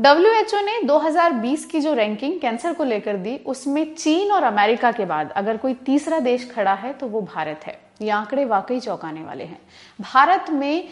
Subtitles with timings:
[0.00, 5.04] WHO ने 2020 की जो रैंकिंग कैंसर को लेकर दी, उसमें चीन और अमेरिका के
[5.04, 9.24] बाद अगर कोई तीसरा देश खड़ा है तो वो भारत है। ये आंकड़े वाकई चौंकाने
[9.24, 9.58] वाले हैं।
[10.00, 10.88] भारत में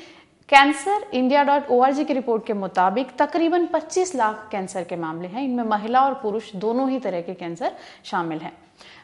[0.48, 5.44] कैंसर इंडिया डॉट ओ की रिपोर्ट के मुताबिक तकरीबन 25 लाख कैंसर के मामले हैं।
[5.44, 7.72] इनमें महिला और पुरुष दोनों ही तरह के कैंसर
[8.04, 8.52] शामिल हैं।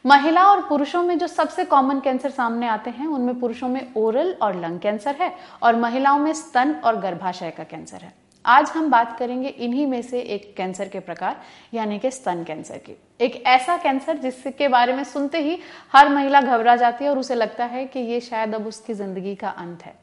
[0.07, 4.35] महिला और पुरुषों में जो सबसे कॉमन कैंसर सामने आते हैं, उनमें पुरुषों में ओरल
[4.43, 5.33] और लंग कैंसर है
[5.63, 8.13] और महिलाओं में स्तन और गर्भाशय का कैंसर है।
[8.45, 11.37] आज हम बात करेंगे इन्हीं में से एक कैंसर के प्रकार,
[11.75, 15.59] यानी कि स्तन कैंसर की। एक ऐसा कैंसर जिसके बारे में सुनते ही
[15.93, 19.35] हर महिला घबरा जाती है और उसे लगता है कि ये शायद अब उसकी ज़िंदगी
[19.35, 19.95] का अंत है।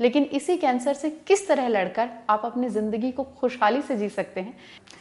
[0.00, 4.40] लेकिन इसी कैंसर से किस तरह लड़कर आप अपनी ज़िंदगी को खुशहाली से जी सकते
[4.40, 4.54] हैं?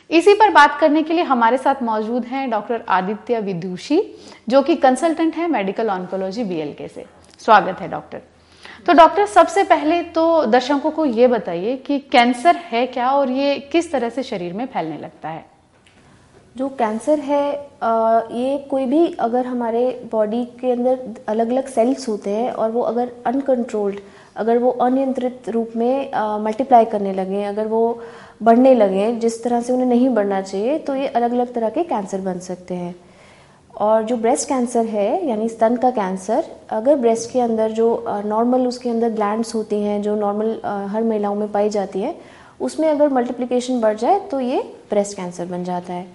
[0.09, 4.02] इसी पर बात करने के लिए हमारे साथ मौजूद हैं डॉक्टर आदित्य विदुषी,
[4.49, 7.05] जो कि कंसल्टेंट है मेडिकल ऑन्कोलॉजी बीएलके से।
[7.39, 8.22] स्वागत है डॉक्टर।
[8.87, 13.57] तो डॉक्टर, सबसे पहले तो दर्शकों को ये बताइए कि कैंसर है क्या और ये
[13.71, 15.45] किस तरह से शरीर में फैलने लगता है?
[16.57, 17.51] जो कैंसर है
[18.33, 22.81] ये कोई भी अगर हमारे बॉडी के अंदर अलग अलग सेल्स होते हैं और वो
[22.83, 23.99] अगर अनकंट्रोल्ड,
[24.35, 26.11] अगर वो अनियंत्रित रूप में
[26.44, 28.01] मल्टीप्लाई करने लगे, अगर वो
[28.44, 31.83] बढ़ने लगे, जिस तरह से उन्हें नहीं बढ़ना चाहिए तो ये अलग अलग तरह के
[31.85, 32.95] कैंसर बन सकते हैं।
[33.78, 38.67] और जो ब्रेस्ट कैंसर है, यानी स्तन का कैंसर अगर ब्रेस्ट के अंदर जो नॉर्मल
[38.67, 40.59] उसके अंदर ग्लैंड्स होती हैं, जो नॉर्मल
[40.92, 42.16] हर महिलाओं में पाई जाती है,
[42.59, 46.06] उसमें अगर मल्टीप्लिकेशन बढ़ जाए तो ये ब्रेस्ट कैंसर बन जाता है।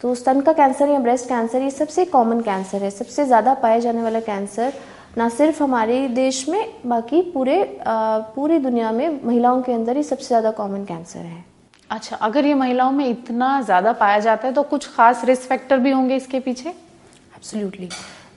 [0.00, 3.78] तो स्तन का कैंसर या ब्रेस्ट कैंसर ये सबसे कॉमन कैंसर है, सबसे ज़्यादा पाया
[3.78, 4.72] जाने वाला कैंसर
[5.16, 10.26] ना सिर्फ़ हमारे देश में, बाकी पूरे पूरी दुनिया में महिलाओं के अंदर ही सबसे
[10.26, 11.44] ज़्यादा कॉमन कैंसर है।
[11.90, 15.78] अच्छा अगर ये महिलाओं में इतना ज़्यादा पाया जाता है तो कुछ खास रिस्क फैक्टर
[15.78, 16.72] भी होंगे इसके पीछे?
[17.36, 17.88] एब्सोल्युटली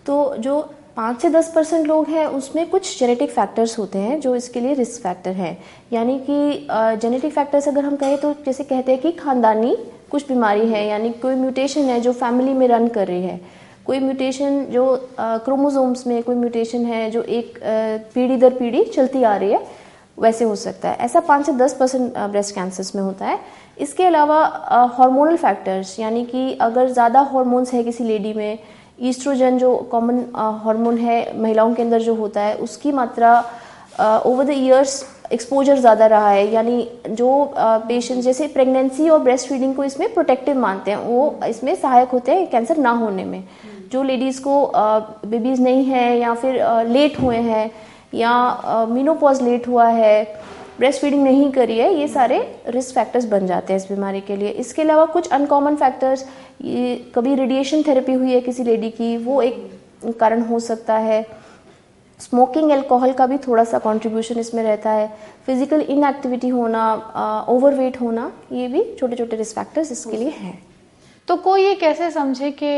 [0.06, 0.60] तो जो
[0.96, 4.74] पाँच से दस परसेंट लोग हैं, उसमें कुछ जेनेटिक फैक्टर्स होते हैं जो इसके लिए
[4.74, 5.58] रिस्क फैक्टर हैं।
[5.94, 6.68] यानी कि
[7.02, 9.76] जेनेटिक फैक्टर्स अगर हम कहें तो जैसे कहते हैं कि खानदानी
[10.12, 13.40] कुछ बीमारी है, यानी कोई म्यूटेशन है जो फैमिली में रन कर रही है।
[13.86, 14.86] कोई म्यूटेशन जो
[15.20, 17.60] क्रोमोजोम्स में कोई म्यूटेशन है जो एक
[18.14, 19.60] पीढ़ी दर पीढ़ी चलती आ रही है,
[20.18, 23.40] वैसे हो सकता है। ऐसा पाँच से दस परसेंट ब्रेस्ट कैंसर्स में होता है।
[23.80, 24.42] इसके अलावा
[24.98, 28.60] हार्मोनल फैक्टर्स यानी कि अगर ज़्यादा हार्मोन्स है किसी लेडी में
[29.02, 30.24] ईस्ट्रोजन जो कॉमन
[30.64, 33.40] हार्मोन है, महिलाओं के अंदर जो होता है, उसकी मात्रा
[34.26, 39.76] ओवर द ईयर्स एक्सपोजर ज़्यादा रहा है। यानी जो पेशेंट जैसे प्रेगनेंसी और ब्रेस्ट फीडिंग
[39.76, 43.44] को इसमें प्रोटेक्टिव मानते हैं, वो इसमें सहायक होते हैं कैंसर ना होने में।
[43.92, 44.72] जो लेडीज़ को
[45.26, 47.70] बेबीज़ नहीं है या फिर लेट हुए हैं
[48.14, 50.24] या मीनोपॉज लेट हुआ है
[50.80, 54.36] ब्रेस्ट फीडिंग नहीं करी है ये सारे रिस्क फैक्टर्स बन जाते हैं इस बीमारी के
[54.36, 56.26] लिए। इसके अलावा कुछ अनकॉमन फैक्टर्स
[56.62, 61.26] ये कभी रेडिएशन थेरेपी हुई है किसी लेडी की वो एक कारण हो सकता है।
[62.20, 65.08] स्मोकिंग एल्कोहल का भी थोड़ा सा कंट्रीब्यूशन इसमें रहता है।
[65.46, 70.58] फ़िज़िकल इनएक्टिविटी होना ओवरवेट होना ये भी छोटे छोटे रिस्क फैक्टर्स इसके लिए हैं।
[71.28, 72.72] तो कोई ये कैसे समझे कि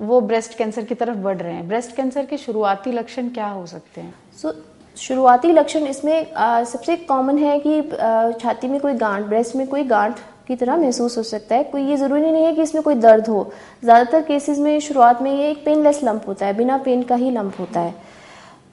[0.00, 1.66] वो ब्रेस्ट कैंसर की तरफ़ बढ़ रहे हैं?
[1.68, 4.14] ब्रेस्ट कैंसर के शुरुआती लक्षण क्या हो सकते हैं?
[4.42, 4.54] सो so,
[4.96, 9.66] शुरुआती लक्षण इसमें आ, सबसे कॉमन है कि आ, छाती में कोई गांठ ब्रेस्ट में
[9.66, 10.18] कोई गांठ
[10.48, 13.28] की तरह महसूस हो सकता है। कोई ये ज़रूरी नहीं है कि इसमें कोई दर्द
[13.28, 13.50] हो।
[13.84, 17.30] ज़्यादातर केसेस में शुरुआत में ये एक पेनलेस लंप होता है बिना पेन का ही
[17.30, 17.94] लंप होता है।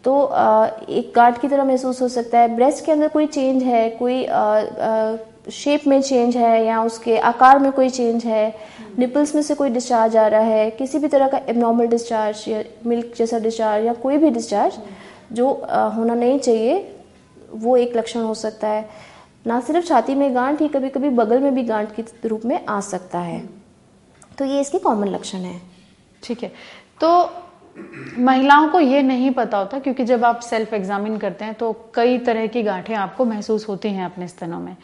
[0.03, 3.63] तो आ, एक गांठ की तरह महसूस हो सकता है। ब्रेस्ट के अंदर कोई चेंज
[3.63, 5.15] है कोई आ, आ,
[5.51, 8.53] शेप में चेंज है या उसके आकार में कोई चेंज है
[8.99, 12.63] निपल्स में से कोई डिस्चार्ज आ रहा है किसी भी तरह का एबनॉर्मल डिस्चार्ज या
[12.85, 14.77] मिल्क जैसा डिस्चार्ज या कोई भी डिस्चार्ज
[15.31, 15.49] जो
[15.95, 16.95] होना नहीं चाहिए,
[17.51, 18.87] वो एक लक्षण हो सकता है।
[19.47, 22.65] ना सिर्फ़ छाती में गांठ ही कभी कभी बगल में भी गांठ के रूप में
[22.65, 23.43] आ सकता है।
[24.37, 25.61] तो ये इसके कॉमन लक्षण है।
[26.23, 26.51] ठीक है।
[27.01, 27.29] तो
[28.19, 32.17] महिलाओं को ये नहीं पता होता, क्योंकि जब आप सेल्फ एग्जामिन करते हैं तो कई
[32.17, 34.75] तरह की गांठें आपको महसूस होती हैं अपने स्तनों में।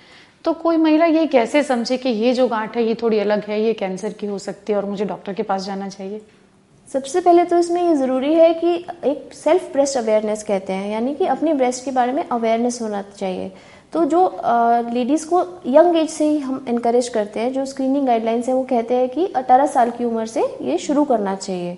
[0.45, 3.61] तो कोई महिला ये कैसे समझे कि ये जो गांठ है, ये थोड़ी अलग है,
[3.61, 6.21] ये कैंसर की हो सकती है और मुझे डॉक्टर के पास जाना चाहिए?
[6.93, 8.73] सबसे पहले तो इसमें ये ज़रूरी है कि
[9.05, 13.01] एक सेल्फ ब्रेस्ट अवेयरनेस कहते हैं, यानी कि अपनी ब्रेस्ट के बारे में अवेयरनेस होना
[13.17, 13.51] चाहिए।
[13.93, 14.21] तो जो
[14.93, 18.63] लेडीज़ को यंग एज से ही हम इनक्रेज करते हैं, जो स्क्रीनिंग गाइडलाइंस है, वो
[18.63, 21.77] कहते हैं कि 18 साल की उम्र से ये शुरू करना चाहिए।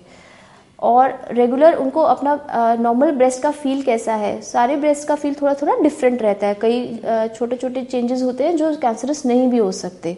[0.78, 5.54] और रेगुलर उनको अपना नॉर्मल ब्रेस्ट का फील कैसा है, सारे ब्रेस्ट का फील थोड़ा
[5.54, 9.72] थोड़ा डिफरेंट रहता है। कई छोटे छोटे चेंजेस होते हैं जो कैंसरस नहीं भी हो
[9.74, 10.16] सकते।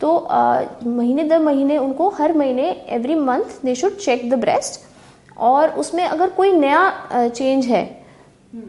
[0.00, 4.80] तो आ, महीने दर महीने उनको हर महीने every month they should check the breast
[5.38, 7.84] और उसमें अगर कोई नया चेंज है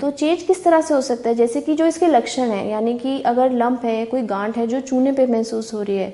[0.02, 1.36] तो चेंज किस तरह से हो सकता है?
[1.36, 4.80] जैसे कि जो इसके लक्षण है यानी कि अगर लंप है कोई गांठ है जो
[4.82, 6.14] चूने पे महसूस हो रही है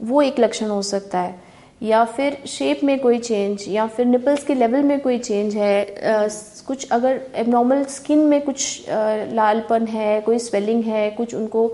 [0.00, 1.34] वो एक लक्षण हो सकता है।
[1.82, 5.82] या फिर शेप में कोई चेंज या फिर निपल्स के लेवल में कोई चेंज है
[5.82, 6.28] आ,
[6.66, 11.72] कुछ अगर एबनॉर्मल स्किन में कुछ आ, लालपन है कोई स्वेलिंग है कुछ उनको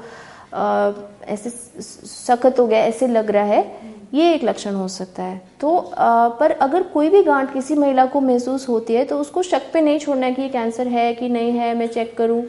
[0.54, 5.76] ऐसे सख्त हो गया ऐसे लग रहा है ये एक लक्षण हो सकता है। तो
[5.76, 9.70] आ, पर अगर कोई भी गांठ किसी महिला को महसूस होती है तो उसको शक
[9.72, 12.42] पे नहीं छोड़ना है कि कैंसर है कि नहीं है मैं चेक करूँ।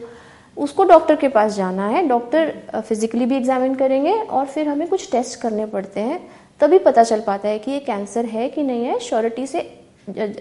[0.56, 5.10] उसको डॉक्टर के पास जाना है डॉक्टर फिजिकली भी एग्जामिन करेंगे और फिर हमें कुछ
[5.12, 6.20] टेस्ट करने पड़ते हैं
[6.60, 9.60] तभी पता चल पाता है कि ये कैंसर है कि नहीं है। श्योरिटी से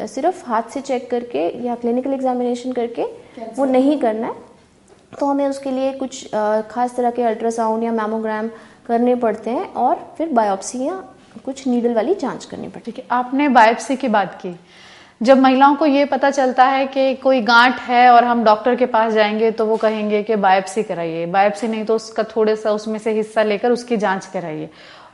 [0.08, 3.04] सिर्फ़ हाथ से चेक करके या क्लिनिकल एग्जामिनेशन करके
[3.58, 4.34] वो नहीं करना है।
[5.20, 6.24] तो हमें उसके लिए कुछ
[6.72, 8.50] खास तरह के अल्ट्रासाउंड या मैमोग्राम
[8.88, 11.04] करने पड़ते हैं और फिर बायोप्सी या
[11.46, 14.56] कुछ नीडल वाली जाँच करनी पड़ती है, आपने बायोप्सी की बात की।
[15.22, 18.86] जब महिलाओं को ये पता चलता है कि कोई गांठ है और हम डॉक्टर के
[18.86, 23.00] पास जाएँगे तो वो कहेंगे कि बायोप्सी कराइए। बायोप्सी नहीं तो उसका थोड़े सा उसमें
[23.00, 24.70] से हिस्सा लेकर उसकी जाँच कराइए।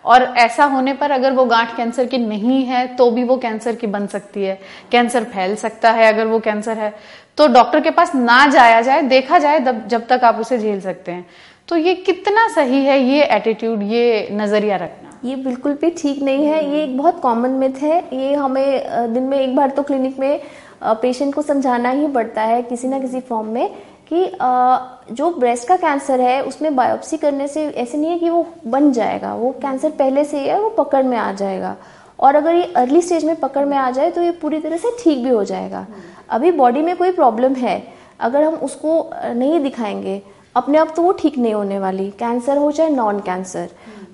[0.05, 3.75] और ऐसा होने पर अगर वो गांठ कैंसर की नहीं है तो भी वो कैंसर
[3.75, 4.59] की बन सकती है।
[4.91, 6.93] कैंसर फैल सकता है अगर वो कैंसर है।
[7.37, 11.11] तो डॉक्टर के पास ना जाया जाए, देखा जाए जब तक आप उसे झेल सकते
[11.11, 11.25] हैं।
[11.67, 15.09] तो ये कितना सही है, ये एटीट्यूड ये नज़रिया रखना?
[15.25, 19.23] ये बिल्कुल भी ठीक नहीं है। ये एक बहुत कॉमन मिथ है। ये हमें दिन
[19.23, 20.39] में एक बार तो क्लिनिक में
[20.83, 23.69] पेशेंट को समझाना ही पड़ता है किसी ना किसी फॉर्म में
[24.11, 28.45] कि जो ब्रेस्ट का कैंसर है, उसमें बायोप्सी करने से ऐसे नहीं है कि वो
[28.67, 31.75] बन जाएगा। वो कैंसर पहले से ही है, वो पकड़ में आ जाएगा।
[32.19, 34.95] और अगर ये अर्ली स्टेज में पकड़ में आ जाए तो ये पूरी तरह से
[34.99, 35.85] ठीक भी हो जाएगा।
[36.29, 37.81] अभी बॉडी में कोई प्रॉब्लम है,
[38.19, 40.21] अगर हम उसको नहीं दिखाएँगे,
[40.55, 43.69] अपने आप तो वो ठीक नहीं होने वाली। कैंसर हो चाहे नॉन कैंसर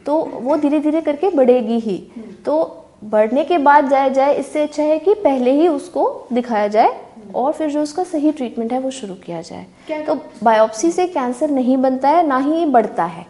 [0.05, 1.97] तो वो धीरे धीरे करके बढ़ेगी ही।
[2.45, 6.95] तो बढ़ने के बाद जाया जाए, इससे अच्छा है कि पहले ही उसको दिखाया जाए।
[7.35, 11.51] और फिर जो उसका सही ट्रीटमेंट है वो शुरू किया जाए। तो बायोप्सी से कैंसर
[11.51, 13.25] नहीं बनता है ना ही बढ़ता है।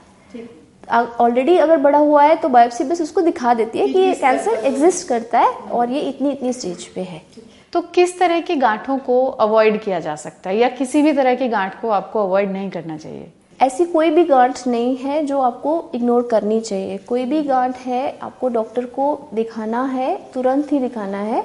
[0.93, 4.65] ऑलरेडी अगर बड़ा हुआ है तो बायोप्सी बस उसको दिखा देती है कि ये कैंसर
[4.65, 7.21] एग्जिस्ट करता है और ये इतनी इतनी स्टेज पे है।
[7.73, 11.35] तो किस तरह की गांठों को अवॉइड किया जा सकता है या किसी भी तरह
[11.35, 13.31] की गांठ को आपको अवॉइड नहीं करना चाहिए?
[13.59, 18.17] ऐसी कोई भी गांठ नहीं है जो आपको इग्नोर करनी चाहिए। कोई भी गांठ है
[18.21, 21.43] आपको डॉक्टर को दिखाना है तुरंत ही दिखाना है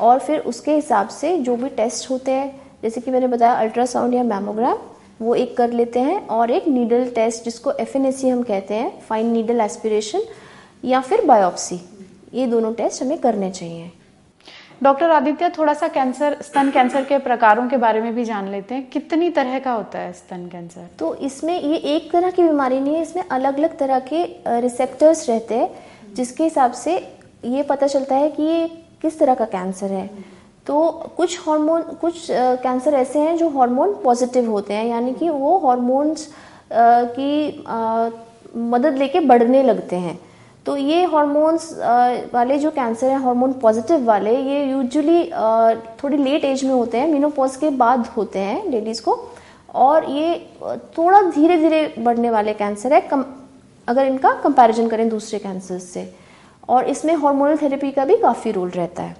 [0.00, 2.48] और फिर उसके हिसाब से जो भी टेस्ट होते हैं
[2.82, 4.78] जैसे कि मैंने बताया अल्ट्रासाउंड या मैमोग्राम
[5.20, 9.30] वो एक कर लेते हैं और एक नीडल टेस्ट जिसको एफ़ हम कहते हैं फाइन
[9.32, 10.22] नीडल एस्पिरेशन
[10.84, 11.80] या फिर बायोप्सी
[12.34, 13.90] ये दोनों टेस्ट हमें करने चाहिए।
[14.82, 18.74] डॉक्टर आदित्य थोड़ा सा कैंसर स्तन कैंसर के प्रकारों के बारे में भी जान लेते
[18.74, 22.80] हैं। कितनी तरह का होता है स्तन कैंसर तो इसमें ये एक तरह की बीमारी
[22.80, 24.24] नहीं है इसमें अलग अलग तरह के
[24.60, 26.96] रिसेप्टर्स रहते हैं जिसके हिसाब से
[27.46, 28.66] ये पता चलता है कि ये
[29.02, 30.08] किस तरह का कैंसर है?
[30.66, 35.58] तो कुछ हार्मोन कुछ कैंसर ऐसे हैं जो हार्मोन पॉजिटिव होते हैं, यानी कि वो
[35.58, 36.28] हार्मोन्स
[36.72, 37.64] की
[38.70, 40.18] मदद लेके बढ़ने लगते हैं।
[40.66, 41.72] तो ये हार्मोन्स
[42.34, 45.24] वाले जो कैंसर हैं हार्मोन पॉजिटिव वाले, ये यूजुअली
[46.02, 49.18] थोड़ी लेट एज में होते हैं मीनोपॉज के बाद होते हैं लेडीज़ को,
[49.74, 50.36] और ये
[50.98, 53.24] थोड़ा धीरे धीरे बढ़ने वाले कैंसर है, कम,
[53.88, 56.10] अगर इनका कंपैरिजन करें दूसरे कैंसर से।
[56.68, 59.16] और इसमें हार्मोनल थेरेपी का भी काफ़ी रोल रहता है।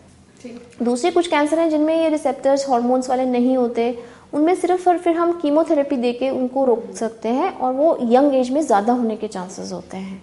[0.83, 3.99] दूसरे कुछ कैंसर हैं जिनमें ये रिसेप्टर्स हॉर्मोन्स वाले नहीं होते।
[4.35, 8.51] उनमें सिर्फ़ और फिर हम कीमोथेरेपी देके उनको रोक सकते हैं और वो यंग एज
[8.51, 10.23] में ज़्यादा होने के चांसेस होते हैं।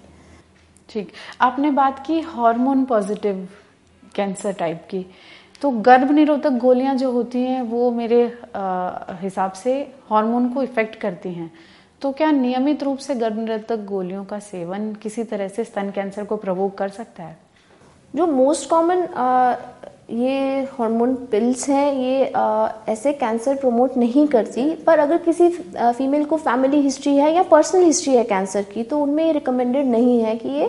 [0.90, 1.12] ठीक।
[1.42, 3.48] आपने बात की हार्मोन पॉजिटिव
[4.16, 5.06] कैंसर टाइप की।
[5.62, 8.24] तो गर्भ निरोधक गोलियाँ जो होती हैं वो मेरे
[9.22, 9.74] हिसाब से
[10.10, 11.52] हार्मोन को इफ़ेक्ट करती हैं।
[12.06, 16.24] तो क्या नियमित रूप से गर्भ निरोधक गोलियों का सेवन किसी तरह से स्तन कैंसर
[16.24, 17.38] को प्रवोक कर सकता है?
[18.14, 19.00] जो मोस्ट कॉमन
[20.12, 26.26] ये हार्मोन पिल्स हैं ये आ, ऐसे कैंसर प्रमोट नहीं करती पर अगर किसी फीमेल
[26.26, 30.20] को फैमिली हिस्ट्री है या पर्सनल हिस्ट्री है कैंसर की तो उनमें ये रिकमेंडेड नहीं
[30.22, 30.66] है कि ये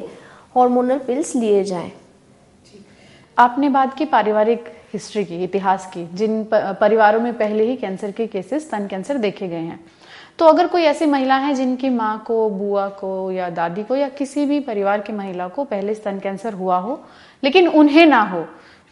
[0.55, 1.91] हार्मोनल पिल्स लिए जाएँ।
[3.37, 8.27] आपने बात की पारिवारिक हिस्ट्री की इतिहास की जिन परिवारों में पहले ही कैंसर के
[8.27, 9.81] केसेस स्तन कैंसर देखे गए हैं।
[10.39, 14.09] तो अगर कोई ऐसी महिला है जिनकी माँ को, बुआ को या दादी को या
[14.09, 17.01] किसी भी परिवार की महिला को पहले स्तन कैंसर हुआ हो,
[17.43, 18.45] लेकिन उन्हें ना हो,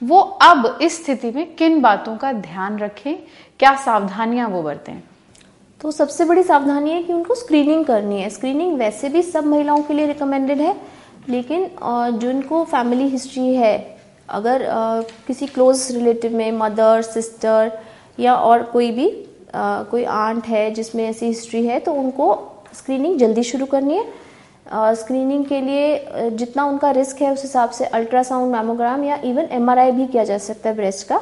[0.02, 3.16] वो अब इस स्थिति में किन बातों का ध्यान रखें,
[3.60, 5.02] क्या सावधानियाँ वो बरतें?
[5.80, 9.82] तो सबसे बड़ी सावधानी है कि उनको स्क्रीनिंग करनी है। स्क्रीनिंग वैसे भी सब महिलाओं
[9.82, 10.74] के लिए रिकमेंडेड है,
[11.28, 11.68] लेकिन
[12.18, 13.98] जिनको फैमिली हिस्ट्री है,
[14.28, 14.66] अगर
[15.26, 17.72] किसी क्लोज रिलेटिव में मदर सिस्टर
[18.20, 19.08] या और कोई भी
[19.54, 22.34] कोई आंट है जिसमें ऐसी हिस्ट्री है तो उनको
[22.74, 27.84] स्क्रीनिंग जल्दी शुरू करनी है। स्क्रीनिंग के लिए जितना उनका रिस्क है, उस हिसाब से
[27.86, 31.20] अल्ट्रासाउंड मैमोग्राम या इवन एमआरआई भी किया जा सकता है ब्रेस्ट का।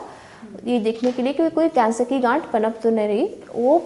[0.66, 3.24] ये देखने के लिए कि कोई कैंसर की गांठ पनप तो नहीं रही।
[3.54, 3.80] वो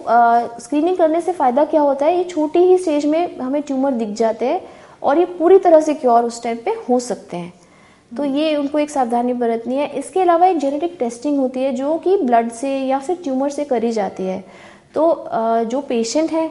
[0.61, 2.17] स्क्रीनिंग करने से फ़ायदा क्या होता है?
[2.17, 4.61] ये छोटी ही स्टेज में हमें ट्यूमर दिख जाते हैं
[5.03, 7.53] और ये पूरी तरह से क्योर उस टाइम पे हो सकते हैं।
[8.11, 11.97] तो ये उनको एक सावधानी बरतनी है। इसके अलावा एक जेनेटिक टेस्टिंग होती है जो
[11.97, 14.43] कि ब्लड से या फिर ट्यूमर से करी जाती है।
[14.93, 15.25] तो
[15.65, 16.49] जो पेशेंट है,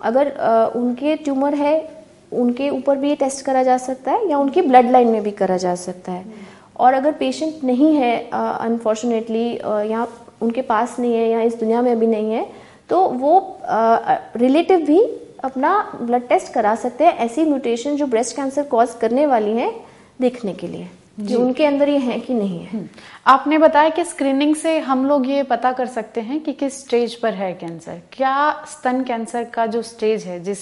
[0.00, 0.32] अगर
[0.76, 1.76] उनके ट्यूमर है,
[2.32, 5.30] उनके ऊपर भी ये टेस्ट करा जा सकता है या उनकी ब्लड लाइन में भी
[5.32, 6.24] करा जा सकता है।
[6.76, 9.48] और अगर पेशेंट नहीं है अनफॉर्चुनेटली
[9.90, 10.06] या
[10.42, 12.46] उनके पास नहीं है या इस दुनिया में अभी नहीं है
[12.90, 13.38] तो वो
[14.36, 15.00] रिलेटिव भी
[15.44, 19.70] अपना ब्लड टेस्ट करा सकते हैं। ऐसी म्यूटेशन जो ब्रेस्ट कैंसर कॉज करने वाली है
[20.20, 20.88] देखने के लिए
[21.20, 22.88] जो। उनके अंदर ये है कि नहीं है। हम्म।
[23.26, 27.14] आपने बताया कि स्क्रीनिंग से हम लोग ये पता कर सकते हैं कि किस स्टेज
[27.14, 30.58] पर है कैंसर क्या स्तन कैंसर का जो स्टेज है जिस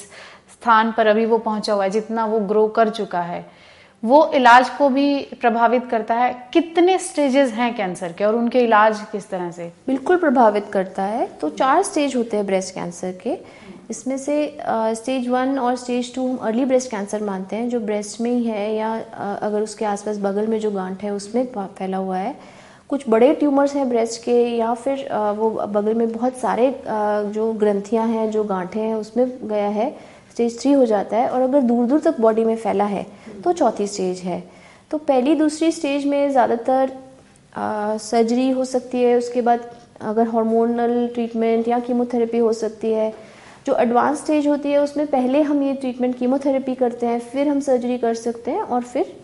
[0.53, 3.63] स्थान पर अभी वो पहुँचा हुआ है जितना वो ग्रो कर चुका है
[4.05, 6.49] वो इलाज को भी प्रभावित करता है?
[6.53, 9.73] कितने स्टेजेस हैं कैंसर के और उनके इलाज किस तरह से?
[9.87, 13.39] बिल्कुल प्रभावित करता है। तो चार स्टेज होते हैं ब्रेस्ट कैंसर के।
[13.91, 14.35] इसमें से
[14.69, 18.45] स्टेज वन और स्टेज टू हम अर्ली ब्रेस्ट कैंसर मानते हैं, जो ब्रेस्ट में ही
[18.45, 18.93] है या
[19.43, 22.35] अगर उसके आसपास बगल में जो गांठ है उसमें फैला हुआ है।
[22.91, 28.07] कुछ बड़े ट्यूमर्स हैं ब्रेस्ट के या फिर वो बगल में बहुत सारे जो ग्रंथियाँ
[28.09, 29.91] हैं, जो गांठें हैं, उसमें गया है
[30.31, 33.07] स्टेज थ्री हो जाता है। और अगर दूर दूर तक बॉडी में फैला है
[33.45, 34.43] तो चौथी स्टेज है।
[34.91, 36.93] तो पहली, दूसरी स्टेज में ज़्यादातर
[38.01, 39.71] सर्जरी हो सकती है, उसके बाद
[40.03, 43.13] अगर हार्मोनल ट्रीटमेंट या कीमोथेरेपी हो सकती है
[43.67, 47.61] जो एडवांस स्टेज होती है, उसमें पहले हम ये ट्रीटमेंट कीमोथेरेपी करते हैं, फिर हम
[47.61, 49.15] सर्जरी कर सकते हैं और फिर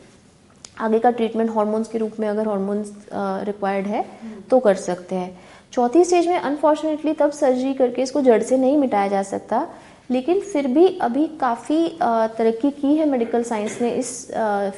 [0.80, 4.04] आगे का ट्रीटमेंट हॉर्मोन्स के रूप में अगर हॉर्मोन्स रिक्वायर्ड है
[4.50, 5.38] तो कर सकते हैं।
[5.72, 9.66] चौथी स्टेज में अनफॉर्चुनेटली तब सर्जरी करके इसको जड़ से नहीं मिटाया जा सकता,
[10.10, 14.30] लेकिन फिर भी अभी काफ़ी तरक्की की है मेडिकल साइंस ने इस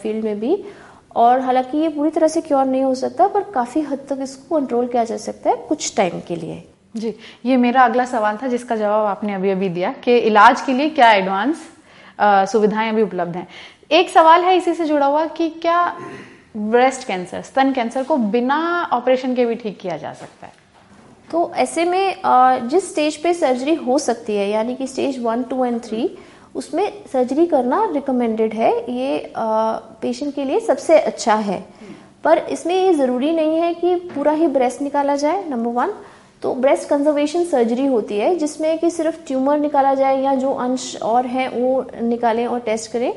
[0.02, 0.57] फ़ील्ड में भी
[1.17, 4.57] और हालाँकि ये पूरी तरह से क्योर नहीं हो सकता, पर काफ़ी हद तक इसको
[4.57, 6.62] कंट्रोल किया जा सकता है कुछ टाइम के लिए।
[6.94, 10.73] जी, ये मेरा अगला सवाल था जिसका जवाब आपने अभी अभी दिया कि इलाज के
[10.73, 11.68] लिए क्या एडवांस
[12.52, 13.47] सुविधाएँ अभी उपलब्ध हैं।
[13.90, 15.85] एक सवाल है इसी से जुड़ा हुआ कि क्या
[16.56, 18.59] ब्रेस्ट कैंसर स्तन कैंसर को बिना
[18.92, 20.52] ऑपरेशन के भी ठीक किया जा सकता है?
[21.30, 25.64] तो ऐसे में जिस स्टेज पे सर्जरी हो सकती है, यानी कि stage one two
[25.64, 26.11] and three
[26.54, 31.64] उसमें सर्जरी करना रिकमेंडेड है। ये पेशेंट के लिए सबसे अच्छा है।
[32.25, 35.92] पर इसमें ये ज़रूरी नहीं है कि पूरा ही ब्रेस्ट निकाला जाए नंबर वन
[36.42, 40.97] तो ब्रेस्ट कंजर्वेशन सर्जरी होती है, जिसमें कि सिर्फ़ ट्यूमर निकाला जाए या जो अंश
[41.02, 43.12] और हैं, वो निकालें और टेस्ट करें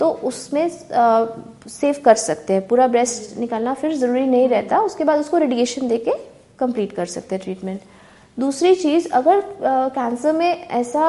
[0.00, 5.20] तो उसमें सेव कर सकते हैं। पूरा ब्रेस्ट निकालना फिर ज़रूरी नहीं रहता। उसके बाद
[5.20, 6.14] उसको रेडिएशन दे के
[6.58, 7.80] कंप्लीट कर सकते हैं ट्रीटमेंट
[8.36, 9.40] दूसरी चीज़, अगर
[9.94, 11.04] कैंसर में ऐसा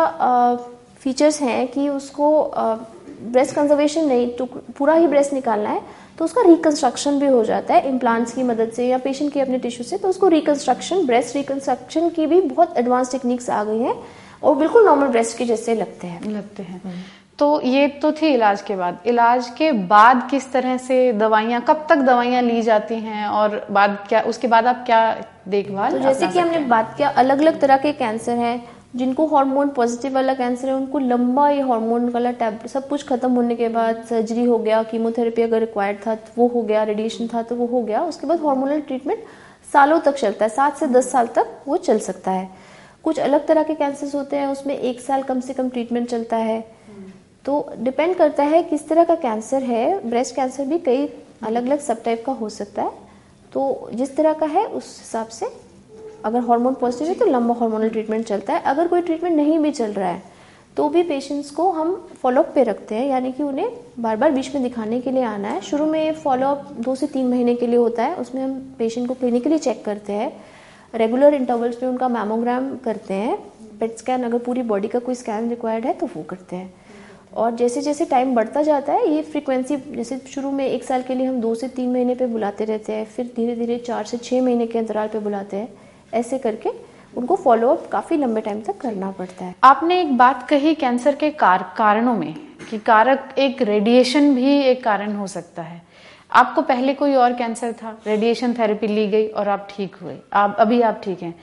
[1.02, 4.46] फीचर्स हैं कि उसको ब्रेस्ट कंजर्वेशन नहीं तो
[4.78, 5.82] पूरा ही ब्रेस्ट निकालना है
[6.18, 9.58] तो उसका रिकंस्ट्रक्शन भी हो जाता है इम्प्लांट्स की मदद से या पेशेंट के अपने
[9.58, 13.96] टिश्यू से तो उसको रिकंस्ट्रक्शन ब्रेस्ट रिकंस्ट्रक्शन की भी बहुत एडवांस टेक्निक्स आ गई हैं
[14.44, 17.02] और बिल्कुल नॉर्मल ब्रेस्ट के जैसे लगते हैं। लगते हैं। हम्म।
[17.40, 21.86] तो ये तो थी इलाज के बाद। इलाज के बाद किस तरह से दवाइयाँ कब
[21.90, 25.02] तक दवाइयाँ ली जाती हैं और बाद क्या उसके बाद आप क्या
[25.48, 29.70] देखभाल तो जैसे कि हमने बात किया अलग अलग तरह के कैंसर हैं जिनको हार्मोन
[29.70, 33.70] पॉजिटिव वाला कैंसर है, उनको लंबा ये हार्मोन वाला टैब सब कुछ खत्म होने के
[33.70, 37.56] बाद सर्जरी हो गया कीमोथेरेपी अगर रिक्वायर्ड था तो वो हो गया रेडिएशन था तो
[37.56, 39.24] वो हो गया। उसके बाद हार्मोनल ट्रीटमेंट
[39.74, 42.50] सालों तक चलता है, सात से दस साल तक वो चल सकता है।
[43.04, 46.38] कुछ अलग तरह के कैंसर होते हैं, उसमें एक साल कम से कम ट्रीटमेंट चलता
[46.38, 46.60] है।
[47.46, 51.08] तो डिपेंड करता है किस तरह का कैंसर है। ब्रेस्ट कैंसर भी कई
[51.44, 52.92] अलग अलग सब टाइप का हो सकता है।
[53.54, 55.48] तो जिस तरह का है, उस हिसाब से
[56.24, 59.72] अगर हार्मोन पॉजिटिव है तो लंबा हार्मोनल ट्रीटमेंट चलता है। अगर कोई ट्रीटमेंट नहीं भी
[59.72, 60.32] चल रहा है
[60.78, 64.54] तो भी पेशेंट्स को हम फॉलोअप पे रखते हैं, यानी कि उन्हें बार बार बीच
[64.56, 67.68] में दिखाने के लिए आना है। शुरू में ये फॉलोअप दो से तीन महीने के
[67.68, 70.32] लिए होता है, उसमें हम पेशेंट को क्लिनिकली चेक करते हैं।
[70.94, 73.38] रेगुलर इंटरवल्स में उनका मैमोग्राम करते हैं।
[73.80, 76.74] पेट स्कैन अगर पूरी बॉडी का कोई स्कैन रिक्वायर्ड है तो वो करते हैं।
[77.34, 81.16] और जैसे जैसे टाइम बढ़ता जाता है, ये फ्रीक्वेंसी जैसे शुरू में एक साल के
[81.16, 84.18] लिए हम दो से तीन महीने पे बुलाते रहते हैं, फिर धीरे धीरे चार से
[84.18, 85.72] छः महीने के अंतराल पे बुलाते हैं।
[86.14, 86.70] ऐसे करके
[87.14, 91.30] उनको फॉलोअप काफ़ी लंबे टाइम तक करना पड़ता है। आपने एक बात कही कैंसर के
[91.32, 92.36] कार, कारणों में
[92.70, 95.82] कि कारक एक रेडिएशन भी एक कारण हो सकता है।
[96.32, 100.56] आपको पहले कोई और कैंसर था रेडिएशन थेरेपी ली गई और आप ठीक हुए। आप
[100.60, 101.34] अभी आप ठीक हैं।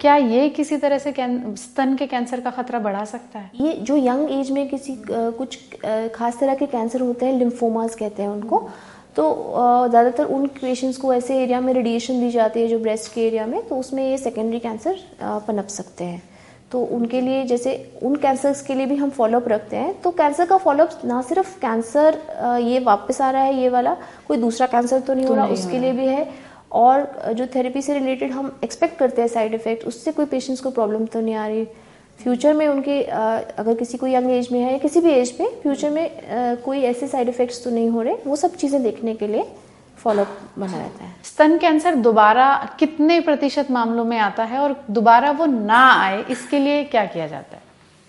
[0.00, 3.50] क्या ये किसी तरह से स्तन के कैंसर का खतरा बढ़ा सकता है?
[3.60, 5.58] ये जो यंग एज में किसी कुछ
[6.14, 8.68] खास तरह के कैंसर होते हैं लिम्फोमास कहते हैं उनको
[9.16, 9.24] तो
[9.90, 13.46] ज़्यादातर उन पेशेंट्स को ऐसे एरिया में रेडिएशन दी जाती है जो ब्रेस्ट के एरिया
[13.46, 16.22] में तो उसमें ये सेकेंडरी कैंसर पनप सकते हैं।
[16.72, 20.46] तो उनके लिए जैसे उन कैंसर्स के लिए भी हम फॉलोअप रखते हैं। तो कैंसर
[20.46, 22.18] का फॉलोअप ना सिर्फ़ कैंसर
[22.62, 23.96] ये वापस आ रहा है ये वाला
[24.28, 26.28] कोई दूसरा कैंसर तो नहीं तो हो रहा। उसके लिए भी है।
[26.72, 30.70] और जो थेरेपी से रिलेटेड हम एक्सपेक्ट करते हैं साइड इफ़ेक्ट उससे कोई पेशेंट्स को
[30.72, 31.66] प्रॉब्लम तो नहीं आ रही।
[32.18, 35.46] फ्यूचर में उनके अगर किसी को यंग एज में है या किसी भी एज में
[35.62, 39.26] फ्यूचर में कोई ऐसे साइड इफेक्ट्स तो नहीं हो रहे वो सब चीज़ें देखने के
[39.26, 39.44] लिए
[39.98, 45.30] फॉलोअप बना रहता है। स्तन कैंसर दोबारा कितने प्रतिशत मामलों में आता है और दोबारा
[45.30, 47.62] वो ना आए इसके लिए क्या किया जाता है?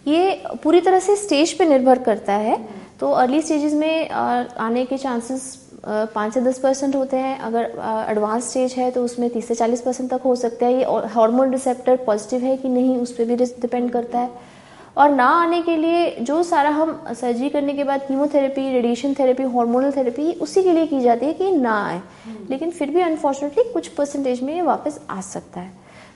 [0.05, 2.57] ये पूरी तरह से स्टेज पे निर्भर करता है।
[2.99, 7.71] तो अर्ली स्टेजेस में आने के चांसेस पाँच से दस परसेंट होते हैं। अगर
[8.09, 11.51] एडवांस स्टेज है तो उसमें तीस से चालीस परसेंट तक हो सकता है। ये हार्मोन
[11.51, 14.53] रिसेप्टर पॉजिटिव है कि नहीं उस पर भी डिपेंड करता है।
[14.97, 19.43] और ना आने के लिए जो सारा हम सर्जरी करने के बाद chemotherapy radiation therapy
[19.55, 22.01] hormonal therapy उसी के लिए की जाती है कि ना आए।
[22.49, 25.71] लेकिन फिर भी अनफॉर्चुनेटली कुछ परसेंटेज में ये वापस आ सकता है।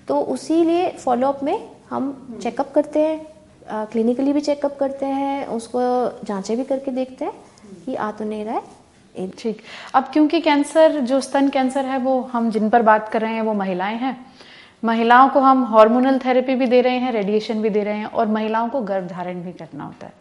[0.08, 5.80] तो उसी लिए फॉलोअप में हम चेकअप करते हैं। क्लिनिकली भी चेकअप करते हैं। उसको
[6.26, 7.34] जांचें भी करके देखते हैं
[7.86, 8.78] कि आ तो नहीं रहा है।
[9.16, 9.62] ठीक।
[9.94, 13.42] अब क्योंकि कैंसर, जो स्तन कैंसर है, वो हम जिन पर बात कर रहे हैं,
[13.42, 14.18] वो महिलाएँ हैं।
[14.84, 18.28] महिलाओं को हम हार्मोनल थेरेपी भी दे रहे हैं रेडिएशन भी दे रहे हैं, और
[18.28, 20.13] महिलाओं को गर्भ धारण भी करना होता है।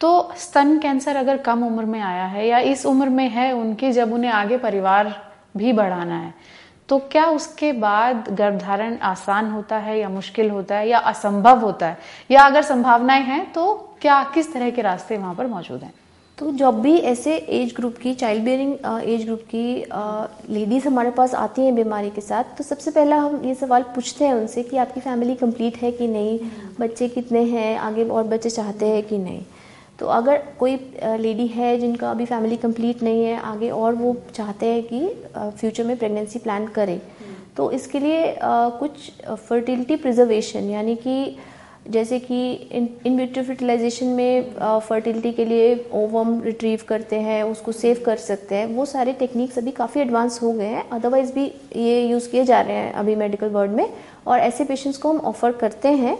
[0.00, 3.92] तो स्तन कैंसर अगर कम उम्र में आया है, या इस उम्र में है उनकी,
[3.92, 5.14] जब उन्हें आगे परिवार
[5.56, 6.34] भी बढ़ाना है
[6.88, 11.86] तो क्या उसके बाद गर्भधारण आसान होता है, या मुश्किल होता है, या असंभव होता
[11.86, 11.98] है?
[12.30, 15.92] या अगर संभावनाएँ हैं तो क्या, किस तरह के रास्ते वहाँ पर मौजूद हैं?
[16.38, 18.72] तो जब भी ऐसे एज ग्रुप की चाइल्ड बेयरिंग
[19.10, 23.40] एज ग्रुप की लेडीज़ हमारे पास आती हैं बीमारी के साथ तो सबसे पहला हम
[23.44, 26.38] ये सवाल पूछते हैं उनसे कि आपकी फैमिली कंप्लीट है कि नहीं?
[26.80, 27.76] बच्चे कितने हैं?
[27.78, 29.42] आगे और बच्चे चाहते हैं कि नहीं?
[29.98, 30.76] तो अगर कोई
[31.18, 35.84] लेडी है जिनका अभी फैमिली कंप्लीट नहीं है आगे और वो चाहते हैं कि फ्यूचर
[35.84, 37.00] में प्रेगनेंसी प्लान करें
[37.56, 39.10] तो इसके लिए कुछ
[39.48, 41.36] फर्टिलिटी प्रिजर्वेशन यानी कि
[41.86, 47.72] जैसे कि इन इन विट्रो फर्टिलाइजेशन में फर्टिलिटी के लिए ओवम रिट्रीव करते हैं, उसको
[47.72, 51.44] सेव कर सकते हैं, वो सारे टेक्निक्स अभी काफ़ी एडवांस हो गए हैं अदरवाइज़ भी
[51.76, 53.88] ये यूज़ किए जा रहे हैं अभी मेडिकल वर्ल्ड में,
[54.26, 56.18] और ऐसे पेशेंट्स को हम ऑफ़र करते हैं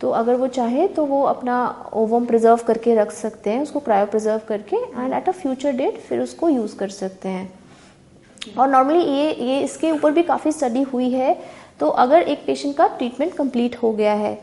[0.00, 1.54] तो अगर वो चाहे तो वो अपना
[1.94, 5.98] ओवम प्रिजर्व करके रख सकते हैं, उसको क्रायो प्रिजर्व करके and at a future date
[5.98, 7.52] फिर उसको यूज़ कर सकते हैं।
[8.58, 11.36] और नॉर्मली ये ये इसके ऊपर भी काफ़ी स्टडी हुई है
[11.80, 14.38] तो अगर एक पेशेंट का ट्रीटमेंट कंप्लीट हो गया है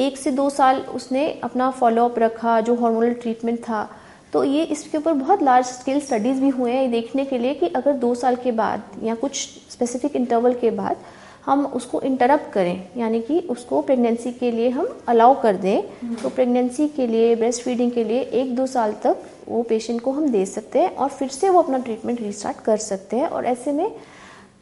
[0.00, 3.88] एक से दो साल उसने अपना फॉलोअप रखा, जो हार्मोनल ट्रीटमेंट था।
[4.32, 7.54] तो ये इसके ऊपर बहुत लार्ज स्केल स्टडीज़ भी हुए हैं, ये देखने के लिए
[7.54, 10.96] कि अगर दो साल के बाद या कुछ स्पेसिफिक इंटरवल के बाद
[11.46, 16.28] हम उसको इंटरप्ट करें, यानी कि उसको प्रेगनेंसी के लिए हम अलाउ कर दें तो
[16.28, 20.28] प्रेगनेंसी के लिए ब्रेस्ट फीडिंग के लिए एक दो साल तक वो पेशेंट को हम
[20.28, 23.72] दे सकते हैं और फिर से वो अपना ट्रीटमेंट रिस्टार्ट कर सकते हैं। और ऐसे
[23.72, 23.90] में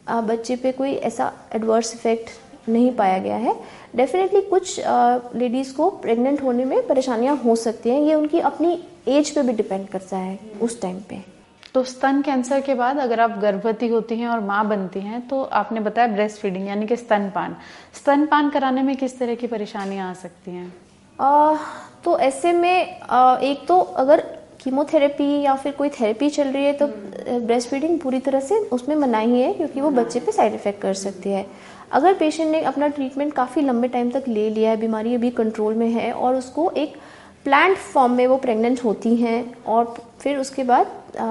[0.08, 2.30] बच्चे पे कोई ऐसा एडवर्स इफ़ेक्ट
[2.68, 3.54] नहीं पाया गया है।
[3.96, 4.78] डेफिनेटली कुछ
[5.36, 8.78] लेडीज़ को प्रेग्नेंट होने में परेशानियाँ हो सकती हैं। ये उनकी अपनी
[9.08, 11.22] एज पे भी डिपेंड करता है उस टाइम पे।
[11.74, 15.42] तो स्तन कैंसर के बाद अगर आप गर्भवती होती हैं और माँ बनती हैं तो
[15.42, 17.56] आपने बताया ब्रेस्ट फीडिंग यानी कि स्तनपान।
[17.94, 20.72] स्तनपान कराने में किस तरह की परेशानियाँ आ सकती हैं?
[21.18, 21.54] आ,
[22.04, 24.20] तो ऐसे में आ, एक तो अगर
[24.62, 26.86] कीमोथेरेपी या फिर कोई थेरेपी चल रही है तो
[27.40, 30.94] ब्रेस्ट फीडिंग पूरी तरह से उसमें मनाही है क्योंकि वो बच्चे पे साइड इफ़ेक्ट कर
[30.94, 31.46] सकती है।
[31.92, 35.74] अगर पेशेंट ने अपना ट्रीटमेंट काफ़ी लंबे टाइम तक ले लिया है, बीमारी अभी कंट्रोल
[35.74, 36.96] में है और उसको एक
[37.44, 40.86] प्लांट फॉर्म में वो प्रेग्नेंट होती हैं और फिर उसके बाद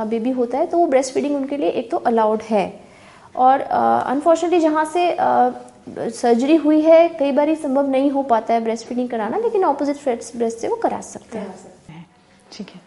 [0.09, 2.79] बेबी होता है तो वो ब्रेस्ट फीडिंग उनके लिए एक तो अलाउड है।
[3.35, 5.15] और अनफॉर्चुनेटली जहाँ से
[6.11, 9.97] सर्जरी हुई है, कई बार संभव नहीं हो पाता है ब्रेस्ट फीडिंग कराना, लेकिन ऑपोजिट
[10.35, 12.05] ब्रेस्ट से वो करा सकते हैं।
[12.51, 12.81] ठीक है।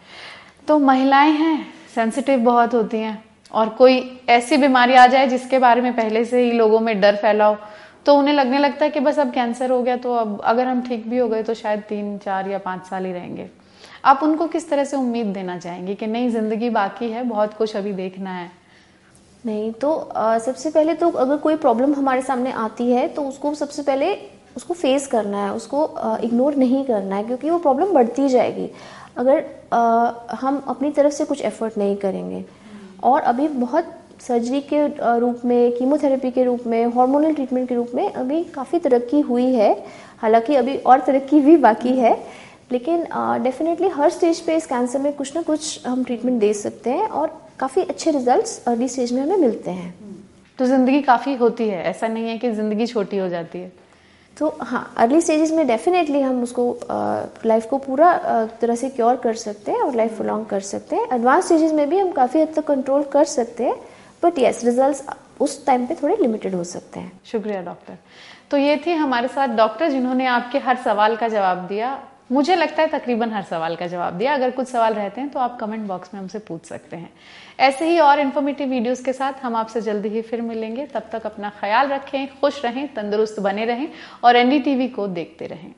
[0.67, 3.23] तो महिलाएँ हैं सेंसिटिव बहुत होती हैं।
[3.53, 7.15] और कोई ऐसी बीमारी आ जाए जिसके बारे में पहले से ही लोगों में डर
[7.15, 7.57] फैला हो
[8.05, 10.81] तो उन्हें लगने लगता है कि बस अब कैंसर हो गया तो अब अगर हम
[10.81, 13.49] ठीक भी हो गए तो शायद तीन चार या पाँच साल ही रहेंगे।
[14.05, 17.75] आप उनको किस तरह से उम्मीद देना चाहेंगे कि नहीं ज़िंदगी बाकी है बहुत कुछ
[17.75, 18.49] अभी देखना है?
[19.45, 23.53] नहीं तो आ, सबसे पहले तो अगर कोई प्रॉब्लम हमारे सामने आती है तो उसको
[23.55, 24.13] सबसे पहले
[24.55, 25.83] उसको फेस करना है उसको
[26.23, 28.69] इग्नोर नहीं करना है क्योंकि वो प्रॉब्लम बढ़ती जाएगी।
[29.17, 32.43] अगर आ, हम अपनी तरफ़ से कुछ एफर्ट नहीं करेंगे
[33.03, 34.85] और अभी बहुत सर्जरी के
[35.19, 39.45] रूप में कीमोथेरेपी के रूप में हार्मोनल ट्रीटमेंट के रूप में अभी काफ़ी तरक्की हुई
[39.53, 39.71] है।
[40.21, 42.13] हालाँकि अभी और तरक्की भी बाकी है।
[42.71, 43.03] लेकिन
[43.43, 47.07] डेफिनेटली हर स्टेज पे इस कैंसर में कुछ ना कुछ हम ट्रीटमेंट दे सकते हैं
[47.07, 49.93] और काफ़ी अच्छे रिजल्ट्स अर्ली स्टेज में हमें मिलते हैं।
[50.59, 53.71] तो ज़िंदगी काफ़ी होती है। ऐसा नहीं है कि ज़िंदगी छोटी हो जाती है।
[54.37, 56.63] तो हाँ अर्ली स्टेजेस में डेफिनेटली हम उसको
[57.45, 58.13] लाइफ को पूरा
[58.61, 61.89] तरह से क्योर कर सकते हैं और लाइफ प्रोलॉन्ग कर सकते हैं। एडवांस स्टेजेस में
[61.89, 63.75] भी हम काफ़ी हद तक कंट्रोल कर सकते हैं
[64.23, 67.97] बट यस रिज़ल्ट उस टाइम पे थोड़े लिमिटेड हो सकते हैं। शुक्रिया डॉक्टर
[68.51, 71.99] तो ये थी हमारे साथ डॉक्टर जिन्होंने आपके हर सवाल का जवाब दिया।
[72.31, 75.39] मुझे लगता है तकरीबन हर सवाल का जवाब दिया। अगर कुछ सवाल रहते हैं तो
[75.39, 77.09] आप कमेंट बॉक्स में हमसे पूछ सकते हैं।
[77.61, 81.25] ऐसे ही और इन्फॉर्मेटिव वीडियोस के साथ हम आपसे जल्दी ही फिर मिलेंगे। तब तक
[81.25, 83.87] अपना ख्याल रखें, खुश रहें, तंदुरुस्त बने रहें
[84.23, 85.71] और एनडीटीवी को देखते रहें।